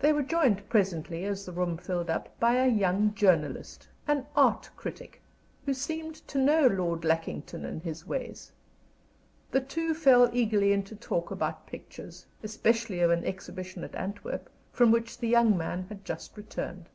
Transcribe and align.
They 0.00 0.12
were 0.12 0.22
joined 0.22 0.68
presently, 0.68 1.24
as 1.24 1.46
the 1.46 1.52
room 1.52 1.78
filled 1.78 2.10
up, 2.10 2.38
by 2.38 2.56
a 2.56 2.68
young 2.68 3.14
journalist 3.14 3.88
an 4.06 4.26
art 4.36 4.68
critic, 4.76 5.22
who 5.64 5.72
seemed 5.72 6.16
to 6.28 6.36
know 6.36 6.66
Lord 6.66 7.06
Lackington 7.06 7.64
and 7.64 7.80
his 7.82 8.06
ways. 8.06 8.52
The 9.50 9.62
two 9.62 9.94
fell 9.94 10.28
eagerly 10.34 10.74
into 10.74 10.94
talk 10.94 11.30
about 11.30 11.66
pictures, 11.66 12.26
especially 12.42 13.00
of 13.00 13.10
an 13.10 13.24
exhibition 13.24 13.82
at 13.82 13.94
Antwerp, 13.94 14.50
from 14.72 14.90
which 14.90 15.16
the 15.16 15.28
young 15.28 15.56
man 15.56 15.84
had 15.88 16.04
just 16.04 16.36
returned. 16.36 16.90